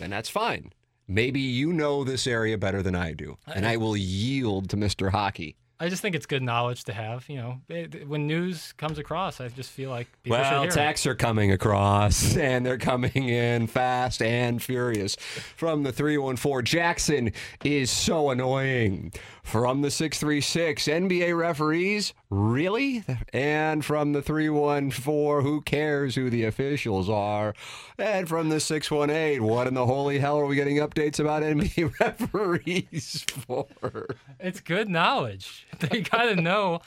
[0.00, 0.72] then that's fine.
[1.08, 5.10] Maybe you know this area better than I do, and I will yield to Mr.
[5.10, 5.56] Hockey.
[5.80, 7.28] I just think it's good knowledge to have.
[7.28, 11.08] You know, It- when news comes across, I just feel like people should Well, texts
[11.08, 15.16] are coming across, and they're coming in fast and furious.
[15.56, 17.32] From the 314, Jackson
[17.64, 19.12] is so annoying.
[19.42, 23.04] From the 636, NBA referees, really?
[23.34, 27.54] And from the 314, who cares who the officials are?
[27.98, 31.92] And from the 618, what in the holy hell are we getting updates about NBA
[32.00, 34.06] referees for?
[34.40, 35.66] It's good knowledge.
[35.80, 36.80] They got to know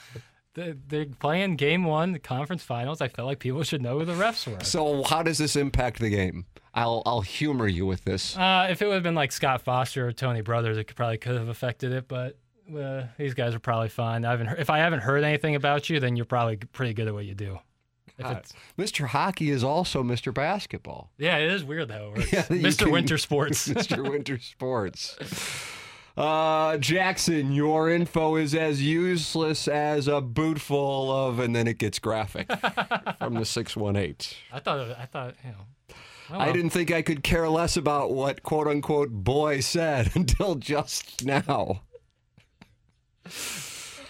[0.54, 3.02] that they're playing game one, the conference finals.
[3.02, 4.64] I felt like people should know who the refs were.
[4.64, 6.46] So, how does this impact the game?
[6.74, 8.36] I'll, I'll humor you with this.
[8.36, 11.18] Uh, if it would have been like Scott Foster or Tony Brothers, it could, probably
[11.18, 12.08] could have affected it.
[12.08, 12.38] But
[12.74, 14.24] uh, these guys are probably fine.
[14.24, 14.46] I haven't.
[14.48, 17.24] Heard, if I haven't heard anything about you, then you're probably pretty good at what
[17.26, 17.58] you do.
[18.18, 19.06] It's, Mr.
[19.08, 20.32] Hockey is also Mr.
[20.32, 21.10] Basketball.
[21.18, 22.14] yeah, it is weird though.
[22.32, 22.84] Yeah, Mr.
[22.84, 23.68] can- Winter Sports.
[23.68, 24.08] Mr.
[24.10, 25.18] Winter Sports.
[26.16, 31.76] Uh, Jackson, your info is as useless as a boot full of, and then it
[31.76, 32.50] gets graphic
[33.18, 34.38] from the 618.
[34.50, 34.96] I thought.
[34.98, 35.34] I thought.
[35.44, 35.56] You know.
[36.30, 40.54] oh I didn't think I could care less about what quote unquote boy said until
[40.54, 41.82] just now.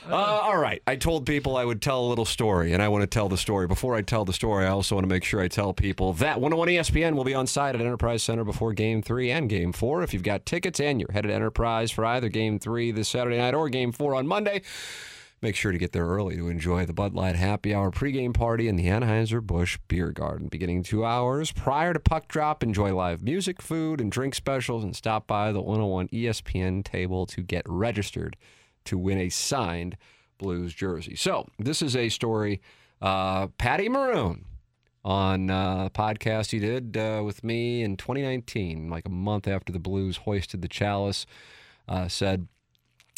[0.09, 0.83] Uh, all right.
[0.87, 3.37] I told people I would tell a little story, and I want to tell the
[3.37, 3.67] story.
[3.67, 6.41] Before I tell the story, I also want to make sure I tell people that
[6.41, 10.03] 101 ESPN will be on site at Enterprise Center before Game 3 and Game 4.
[10.03, 13.39] If you've got tickets and you're headed to Enterprise for either Game 3 this Saturday
[13.39, 14.63] night or Game 4 on Monday,
[15.43, 18.69] make sure to get there early to enjoy the Bud Light Happy Hour pregame party
[18.69, 20.47] in the Anheuser-Busch Beer Garden.
[20.47, 24.95] Beginning two hours prior to puck drop, enjoy live music, food, and drink specials, and
[24.95, 28.37] stop by the 101 ESPN table to get registered
[28.87, 29.97] to win a signed
[30.39, 31.17] Blues jersey.
[31.17, 32.61] So this is a story.
[33.01, 34.45] Uh, Patty Maroon
[35.05, 39.73] on uh, a podcast he did uh, with me in 2019, like a month after
[39.73, 41.27] the Blues hoisted the chalice,
[41.89, 42.49] uh, said,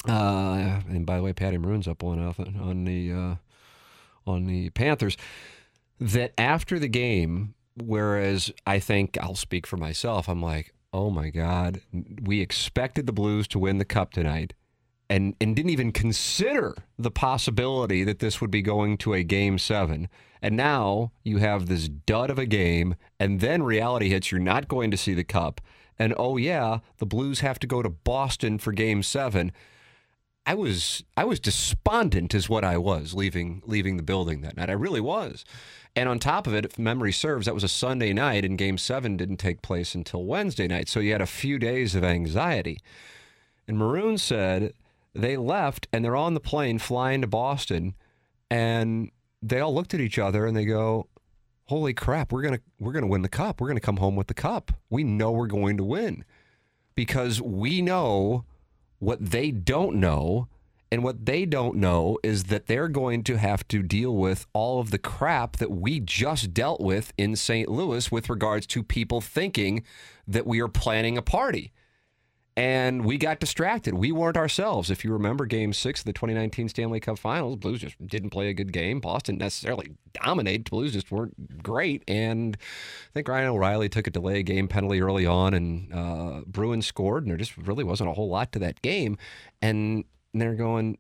[0.06, 3.34] uh, and by the way, Patty Maroon's up one nothing on the uh,
[4.30, 5.16] on the Panthers.
[5.98, 11.30] That after the game, whereas I think I'll speak for myself, I'm like, oh my
[11.30, 11.80] God,
[12.22, 14.52] we expected the Blues to win the cup tonight
[15.10, 19.58] and, and didn't even consider the possibility that this would be going to a game
[19.58, 20.08] seven.
[20.42, 24.68] And now you have this dud of a game, and then reality hits you're not
[24.68, 25.60] going to see the cup.
[25.98, 29.50] And oh, yeah, the Blues have to go to Boston for game seven.
[30.46, 34.70] I was I was despondent is what I was leaving leaving the building that night.
[34.70, 35.44] I really was.
[35.94, 38.78] And on top of it, if memory serves, that was a Sunday night and game
[38.78, 40.88] 7 didn't take place until Wednesday night.
[40.88, 42.78] So you had a few days of anxiety.
[43.66, 44.72] And Maroon said
[45.18, 47.94] they left and they're on the plane flying to Boston
[48.50, 49.10] and
[49.42, 51.08] they all looked at each other and they go,
[51.64, 53.60] "Holy crap, we're going to we're going to win the cup.
[53.60, 54.72] We're going to come home with the cup.
[54.90, 56.24] We know we're going to win."
[56.94, 58.44] Because we know
[58.98, 60.48] what they don't know.
[60.90, 64.80] And what they don't know is that they're going to have to deal with all
[64.80, 67.68] of the crap that we just dealt with in St.
[67.68, 69.84] Louis with regards to people thinking
[70.26, 71.72] that we are planning a party.
[72.58, 73.94] And we got distracted.
[73.94, 74.90] We weren't ourselves.
[74.90, 78.48] If you remember game six of the 2019 Stanley Cup Finals, Blues just didn't play
[78.48, 78.98] a good game.
[78.98, 80.68] Boston necessarily dominated.
[80.68, 82.02] Blues just weren't great.
[82.08, 86.84] And I think Ryan O'Reilly took a delay game penalty early on, and uh, Bruins
[86.84, 89.18] scored, and there just really wasn't a whole lot to that game.
[89.62, 90.02] And
[90.34, 90.98] they're going,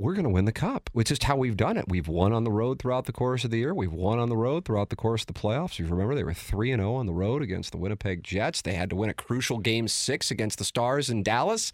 [0.00, 0.90] we're going to win the cup.
[0.94, 1.86] It's just how we've done it.
[1.88, 3.72] We've won on the road throughout the course of the year.
[3.72, 5.78] We've won on the road throughout the course of the playoffs.
[5.78, 8.62] You remember they were 3 and 0 on the road against the Winnipeg Jets.
[8.62, 11.72] They had to win a crucial game 6 against the Stars in Dallas.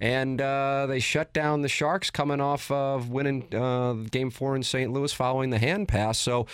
[0.00, 4.62] And uh, they shut down the Sharks coming off of winning uh, game 4 in
[4.62, 4.92] St.
[4.92, 6.18] Louis following the hand pass.
[6.18, 6.46] So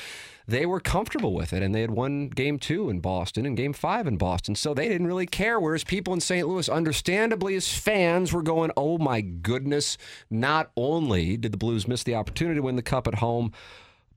[0.51, 3.73] they were comfortable with it and they had won game two in Boston and game
[3.73, 4.57] five in Boston.
[4.57, 5.61] So they didn't really care.
[5.61, 6.47] Whereas people in St.
[6.47, 9.97] Louis, understandably as fans, were going, oh my goodness,
[10.29, 13.53] not only did the Blues miss the opportunity to win the cup at home,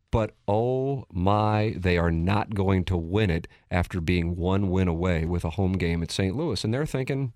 [0.10, 5.26] but oh my, they are not going to win it after being one win away
[5.26, 6.36] with a home game at St.
[6.36, 6.64] Louis.
[6.64, 7.34] And they're thinking,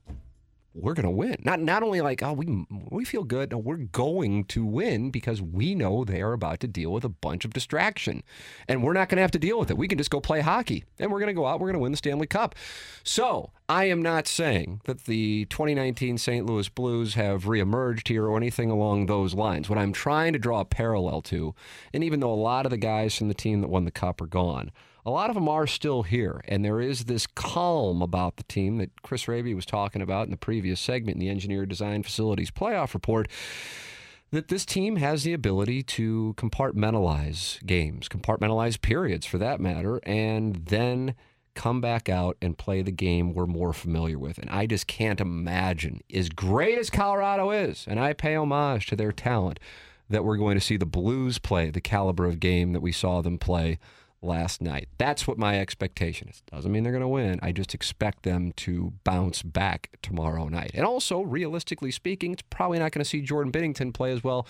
[0.79, 1.37] we're going to win.
[1.43, 3.51] Not not only like oh we we feel good.
[3.51, 7.09] No, we're going to win because we know they are about to deal with a
[7.09, 8.23] bunch of distraction,
[8.67, 9.77] and we're not going to have to deal with it.
[9.77, 11.59] We can just go play hockey, and we're going to go out.
[11.59, 12.55] We're going to win the Stanley Cup.
[13.03, 16.45] So I am not saying that the 2019 St.
[16.45, 19.69] Louis Blues have reemerged here or anything along those lines.
[19.69, 21.55] What I'm trying to draw a parallel to,
[21.93, 24.21] and even though a lot of the guys from the team that won the cup
[24.21, 24.71] are gone
[25.07, 28.77] a lot of them are still here, and there is this calm about the team
[28.79, 32.51] that Chris Hrabe was talking about in the previous segment in the Engineer Design Facilities
[32.51, 33.29] Playoff Report.
[34.31, 40.65] That this team has the ability to compartmentalize games, compartmentalize periods for that matter, and
[40.65, 41.15] then
[41.55, 44.37] come back out and play the game we're more familiar with.
[44.37, 48.97] And I just can't imagine, as great as Colorado is, and I pay homage to
[48.97, 49.61] their talent,
[50.09, 53.21] that we're going to see the Blues play the caliber of game that we saw
[53.21, 53.79] them play
[54.21, 54.89] last night.
[54.98, 56.41] That's what my expectation is.
[56.52, 57.39] Doesn't mean they're going to win.
[57.41, 60.71] I just expect them to bounce back tomorrow night.
[60.73, 64.48] And also, realistically speaking, it's probably not going to see Jordan Binnington play as well,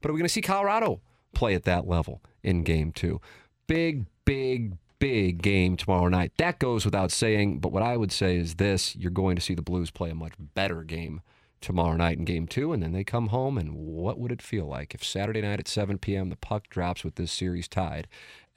[0.00, 1.00] but are we going to see Colorado
[1.34, 3.20] play at that level in game two?
[3.66, 6.32] Big, big, big game tomorrow night.
[6.38, 9.54] That goes without saying, but what I would say is this you're going to see
[9.54, 11.20] the Blues play a much better game
[11.60, 14.66] tomorrow night in game two, and then they come home, and what would it feel
[14.66, 16.30] like if Saturday night at 7 p.m.
[16.30, 18.06] the puck drops with this series tied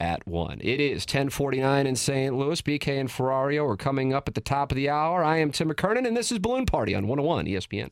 [0.02, 0.60] at one?
[0.62, 2.36] It is 1049 in St.
[2.36, 2.62] Louis.
[2.62, 5.24] BK and Ferrario are coming up at the top of the hour.
[5.24, 7.90] I am Tim McKernan, and this is Balloon Party on 101 ESPN.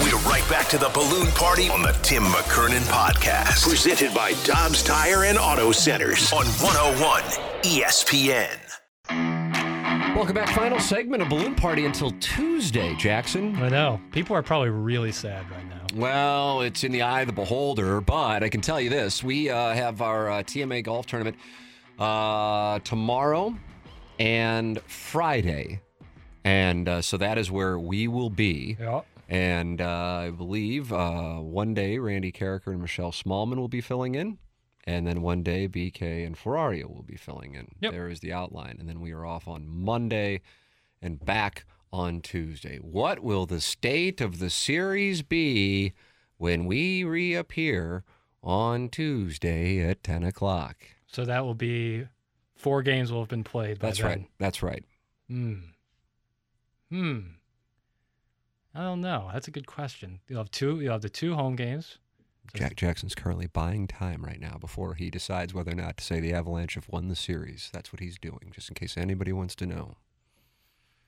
[0.00, 3.68] We're right back to the balloon party on the Tim McKernan podcast.
[3.68, 7.22] Presented by Dobbs Tire and Auto Centers on 101
[7.62, 9.45] ESPN.
[10.16, 10.48] Welcome back.
[10.56, 13.54] Final segment of Balloon Party until Tuesday, Jackson.
[13.56, 14.00] I know.
[14.12, 15.84] People are probably really sad right now.
[15.94, 19.50] Well, it's in the eye of the beholder, but I can tell you this: we
[19.50, 21.36] uh, have our uh, TMA golf tournament
[21.98, 23.54] uh, tomorrow
[24.18, 25.82] and Friday,
[26.44, 28.78] and uh, so that is where we will be.
[28.80, 29.02] Yeah.
[29.28, 34.14] And uh, I believe uh, one day Randy Karraker and Michelle Smallmon will be filling
[34.14, 34.38] in.
[34.86, 37.68] And then one day BK and Ferrario will be filling in.
[37.80, 37.92] Yep.
[37.92, 38.76] There is the outline.
[38.78, 40.42] And then we are off on Monday
[41.02, 42.78] and back on Tuesday.
[42.78, 45.92] What will the state of the series be
[46.36, 48.04] when we reappear
[48.42, 50.76] on Tuesday at 10 o'clock?
[51.06, 52.06] So that will be
[52.54, 53.78] four games will have been played.
[53.78, 54.06] By That's then.
[54.06, 54.26] right.
[54.38, 54.84] That's right.
[55.28, 55.54] Hmm.
[56.90, 57.20] Hmm.
[58.74, 59.30] I don't know.
[59.32, 60.20] That's a good question.
[60.28, 60.80] You'll have two.
[60.80, 61.98] You'll have the two home games.
[62.54, 66.20] Jack Jackson's currently buying time right now before he decides whether or not to say
[66.20, 67.70] the Avalanche have won the series.
[67.72, 69.96] That's what he's doing, just in case anybody wants to know.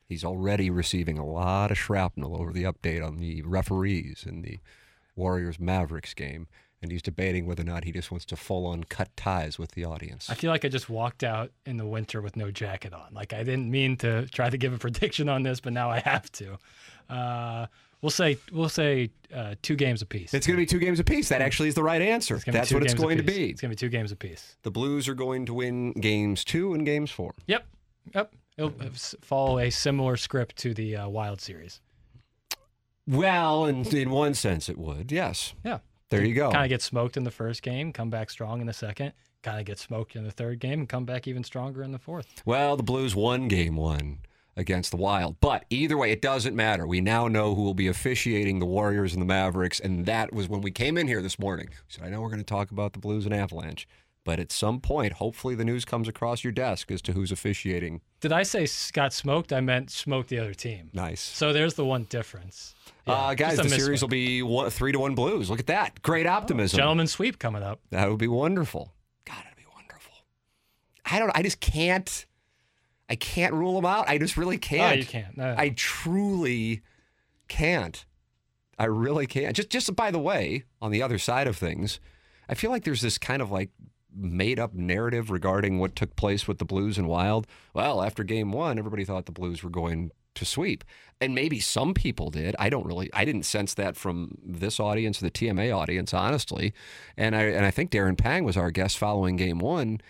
[0.09, 4.59] He's already receiving a lot of shrapnel over the update on the referees in the
[5.16, 6.47] Warriors Mavericks game,
[6.80, 9.72] and he's debating whether or not he just wants to full on cut ties with
[9.72, 10.30] the audience.
[10.30, 13.12] I feel like I just walked out in the winter with no jacket on.
[13.12, 16.01] Like I didn't mean to try to give a prediction on this, but now I
[16.01, 16.59] have to.
[17.11, 17.66] Uh,
[18.03, 20.34] we'll say we'll say uh, two games apiece.
[20.34, 21.28] It's going to be two games apiece.
[21.28, 22.36] That actually is the right answer.
[22.36, 23.51] It's gonna be That's what it's going to be.
[23.51, 24.57] It's going to be two games apiece.
[24.62, 27.34] The Blues are going to win games two and games four.
[27.46, 27.66] Yep.
[28.14, 28.32] Yep.
[28.57, 28.88] It'll uh,
[29.20, 31.80] follow a similar script to the uh, Wild series.
[33.07, 35.12] Well, in, in one sense, it would.
[35.12, 35.55] Yes.
[35.64, 35.78] Yeah.
[36.11, 36.51] There you go.
[36.51, 39.12] Kind of get smoked in the first game, come back strong in the second.
[39.42, 41.99] Kind of get smoked in the third game, and come back even stronger in the
[41.99, 42.42] fourth.
[42.44, 44.18] Well, the Blues won game one
[44.59, 45.36] against the Wild.
[45.40, 46.86] But either way, it doesn't matter.
[46.86, 49.80] We now know who will be officiating the Warriors and the Mavericks.
[49.80, 51.68] And that was when we came in here this morning.
[51.70, 53.88] We said, I know we're going to talk about the Blues and Avalanche.
[54.24, 58.02] But at some point, hopefully the news comes across your desk as to who's officiating.
[58.20, 59.54] Did I say s- got smoked?
[59.54, 60.90] I meant smoked the other team.
[60.92, 61.20] Nice.
[61.22, 62.74] So there's the one difference.
[63.06, 65.48] Yeah, uh, guys, the series will be one, three to one Blues.
[65.48, 66.02] Look at that.
[66.02, 66.76] Great optimism.
[66.76, 67.80] gentleman sweep coming up.
[67.90, 68.92] That would be wonderful.
[69.24, 70.12] God, it'd be wonderful.
[71.06, 71.30] I don't.
[71.34, 72.26] I just can't.
[73.09, 74.09] I can't rule them out.
[74.09, 74.96] I just really can't.
[74.96, 75.36] Oh, you can't.
[75.36, 75.50] No, no.
[75.52, 75.56] Uh.
[75.59, 76.82] I truly
[77.48, 78.04] can't.
[78.78, 79.56] I really can't.
[79.56, 82.00] Just, just by the way, on the other side of things,
[82.48, 83.70] I feel like there's this kind of like
[84.14, 87.46] made up narrative regarding what took place with the Blues and Wild.
[87.74, 90.84] Well, after game one, everybody thought the Blues were going to sweep.
[91.20, 92.54] And maybe some people did.
[92.59, 96.72] I don't really I didn't sense that from this audience, the TMA audience, honestly.
[97.16, 100.00] And I and I think Darren Pang was our guest following game one,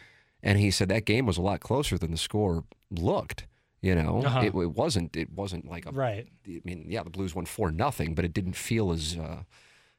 [0.43, 3.47] and he said that game was a lot closer than the score looked.
[3.81, 4.41] You know, Uh-huh.
[4.41, 5.17] it, it wasn't.
[5.17, 5.93] It wasn't like a.
[5.93, 6.27] right.
[6.47, 9.43] I mean, yeah, the Blues won four nothing, but it didn't feel as, uh,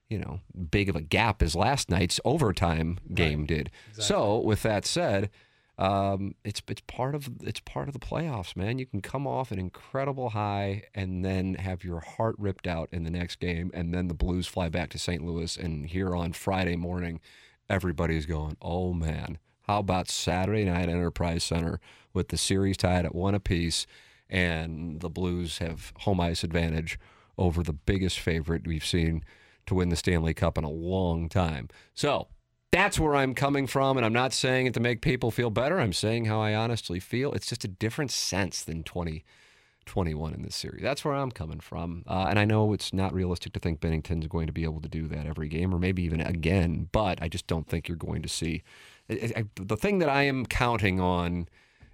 [0.10, 3.72] you know, big of a gap as last night's overtime game did.
[3.94, 5.30] So, with that said,
[5.78, 8.80] um, it's it's part of it's part of the playoffs, man.
[8.80, 13.04] You can come off an incredible high and then have your heart ripped out in
[13.06, 15.24] the next game, and then the Blues fly back to St.
[15.24, 17.22] Louis, and here on Friday morning,
[17.70, 19.38] everybody's going, "Oh man,
[19.70, 21.80] how about Saturday night Enterprise Center
[22.12, 23.86] with the series tied at one apiece,
[24.28, 26.98] and the Blues have home ice advantage
[27.38, 29.24] over the biggest favorite we've seen
[29.68, 32.30] to win the Stanley Cup in a long time." So
[32.72, 35.80] that's where I'm coming from, and I'm not saying it to make people feel better.
[35.80, 37.32] I'm saying how I honestly feel.
[37.34, 40.82] It's just a different sense than 2021 in this series.
[40.82, 44.26] That's where I'm coming from, uh, and I know it's not realistic to think Binnington's
[44.26, 46.90] going to be able to do that every game, or maybe even again.
[46.92, 48.64] But I just don't think you're going to see.
[49.10, 51.48] I, I, the thing that I am counting on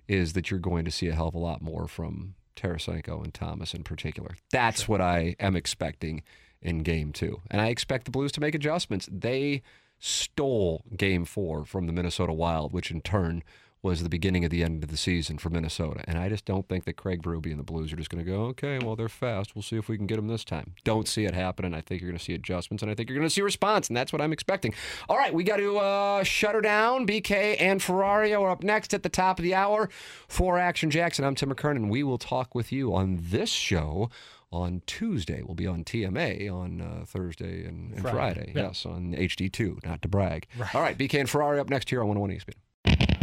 [0.08, 3.34] is that you're going to see a hell of a lot more from Tarasenko and
[3.34, 4.36] Thomas in particular.
[4.52, 6.24] That's what I am expecting
[6.62, 7.42] in game two.
[7.52, 9.08] And I expect the Blues to make adjustments.
[9.12, 9.62] They
[10.00, 13.44] stole game four from the Minnesota Wild, which in turn
[13.86, 16.04] was the beginning of the end of the season for Minnesota.
[16.08, 18.30] And I just don't think that Craig Berube and the Blues are just going to
[18.30, 19.56] go, okay, well, they're fast.
[19.56, 20.74] We'll see if we can get them this time.
[20.84, 21.76] Don't see it happening.
[21.76, 23.88] I think you're going to see adjustments, and I think you're going to see response,
[23.88, 24.74] and that's what I'm expecting.
[25.08, 27.06] All right, we got to uh, shut her down.
[27.06, 29.88] BK and Ferrario are up next at the top of the hour
[30.28, 31.24] for Action Jackson.
[31.24, 31.88] I'm Tim McKernan.
[31.88, 34.10] We will talk with you on this show
[34.52, 35.44] on Tuesday.
[35.44, 38.16] We'll be on TMA on uh, Thursday and, and Friday.
[38.16, 38.52] Friday.
[38.56, 38.62] Yeah.
[38.64, 40.48] Yes, on HD2, not to brag.
[40.74, 42.65] All right, BK and Ferrario up next here on 101 ESPN.